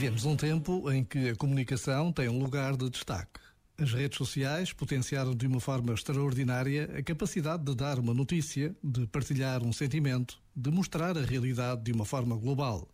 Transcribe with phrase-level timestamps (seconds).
[0.00, 3.38] Vivemos um tempo em que a comunicação tem um lugar de destaque.
[3.76, 9.06] As redes sociais potenciaram de uma forma extraordinária a capacidade de dar uma notícia, de
[9.08, 12.88] partilhar um sentimento, de mostrar a realidade de uma forma global.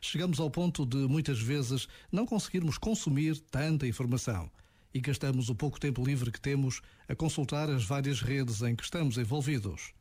[0.00, 4.50] Chegamos ao ponto de, muitas vezes, não conseguirmos consumir tanta informação
[4.92, 8.82] e gastamos o pouco tempo livre que temos a consultar as várias redes em que
[8.82, 9.94] estamos envolvidos.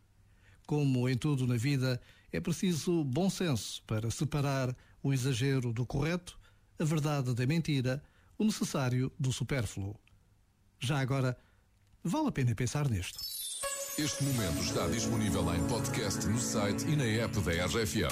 [0.65, 2.01] Como em tudo na vida,
[2.32, 6.37] é preciso bom senso para separar o exagero do correto,
[6.79, 8.01] a verdade da mentira,
[8.37, 9.96] o necessário do supérfluo.
[10.79, 11.37] Já agora,
[12.04, 13.19] vale a pena pensar nisto.
[13.97, 18.11] Este momento está disponível em podcast no site e na app da RFM.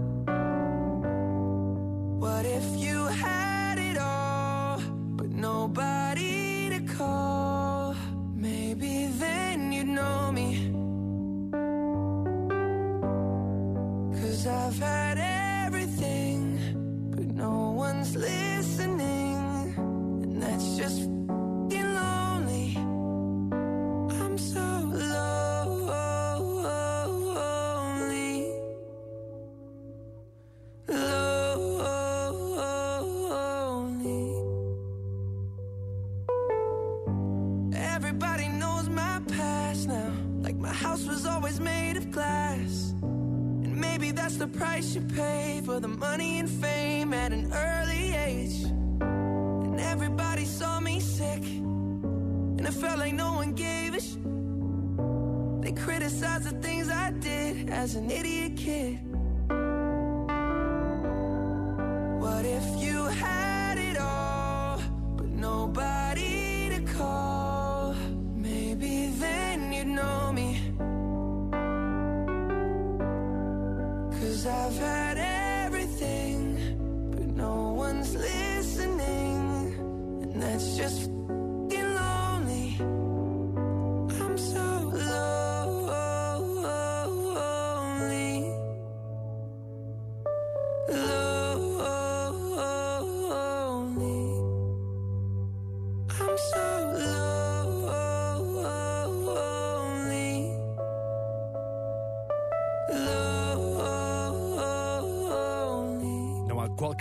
[44.41, 47.10] The price you pay for the money and fame
[56.01, 58.97] They criticized the things I did as an idiot kid.
[62.19, 64.81] What if you had it all,
[65.15, 67.93] but nobody to call?
[68.33, 70.73] Maybe then you'd know me.
[74.17, 75.17] Cause I've had
[75.65, 79.75] everything, but no one's listening.
[80.23, 81.20] And that's just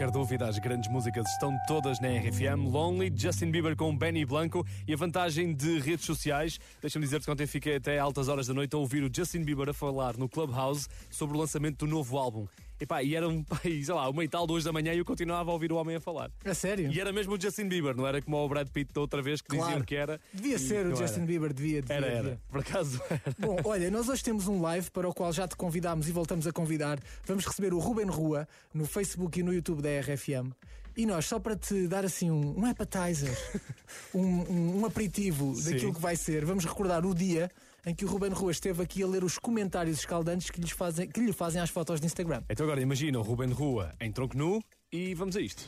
[0.01, 2.73] qualquer dúvida, as grandes músicas estão todas na RFM.
[2.73, 6.59] Lonely, Justin Bieber com Benny Blanco e a vantagem de redes sociais.
[6.81, 9.69] Deixa-me dizer-te que ontem fiquei até altas horas da noite a ouvir o Justin Bieber
[9.69, 12.47] a falar no Clubhouse sobre o lançamento do novo álbum.
[12.81, 15.51] Epá, e era um, sei lá, uma e tal, duas da manhã e eu continuava
[15.51, 16.31] a ouvir o homem a falar.
[16.45, 16.91] A sério?
[16.91, 19.41] E era mesmo o Justin Bieber, não era como o Brad Pitt da outra vez
[19.43, 19.85] que diziam Claro.
[19.85, 20.21] que era.
[20.33, 21.27] Devia E ser o Justin era.
[21.27, 21.97] Bieber, devia, devia.
[21.97, 22.19] Era, devia.
[22.31, 22.41] era.
[22.51, 23.23] Por acaso era.
[23.39, 26.47] Bom, olha, nós hoje temos um live para o qual já te convidámos e voltamos
[26.47, 26.99] a convidar.
[27.27, 30.51] Vamos receber o Ruben Rua no Facebook e no YouTube da RFM.
[30.97, 33.31] E nós, só para te dar assim um, um appetizer,
[34.15, 35.73] um, um, um aperitivo Sim.
[35.73, 37.51] daquilo que vai ser, vamos recordar o dia
[37.87, 41.09] em que o Ruben Rua esteve aqui a ler os comentários escaldantes que, lhes fazem,
[41.09, 42.43] que lhe fazem às fotos de Instagram.
[42.49, 45.63] Então agora imagina o Ruben Rua em tronco nu e vamos a isto.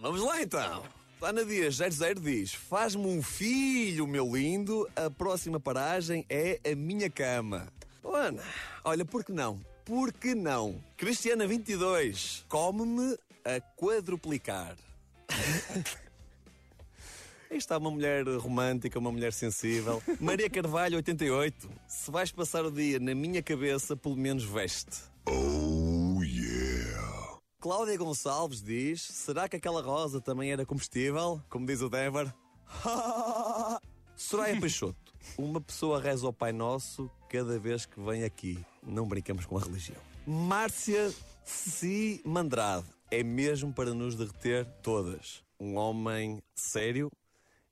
[0.00, 0.82] Vamos lá então.
[1.22, 4.88] Ana Dias 00 diz: Faz-me um filho, meu lindo.
[4.94, 7.68] A próxima paragem é a minha cama.
[8.02, 8.42] Oh, Ana,
[8.84, 9.60] olha, por que não?
[9.84, 10.82] Por que não?
[10.96, 14.76] Cristiana 22, come-me a quadruplicar.
[17.50, 20.02] Aí está uma mulher romântica, uma mulher sensível.
[20.20, 21.68] Maria Carvalho, 88.
[21.86, 25.02] Se vais passar o dia na minha cabeça, pelo menos veste.
[25.28, 27.38] Oh yeah.
[27.60, 31.40] Cláudia Gonçalves diz: Será que aquela rosa também era comestível?
[31.48, 32.32] Como diz o Denver.
[34.16, 38.58] Soraya Peixoto: Uma pessoa reza ao Pai Nosso cada vez que vem aqui.
[38.82, 40.00] Não brincamos com a religião.
[40.26, 41.12] Márcia
[41.44, 45.44] Cimandrade: É mesmo para nos derreter todas.
[45.58, 47.10] Um homem sério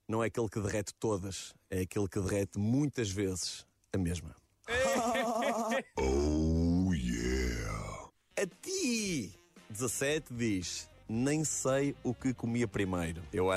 [0.09, 4.35] não é aquele que derrete todas, é aquele que derrete muitas vezes a mesma.
[5.99, 8.09] Oh yeah.
[8.37, 9.39] A ti,
[9.71, 13.23] 17, diz: Nem sei o que comia primeiro.
[13.33, 13.51] Eu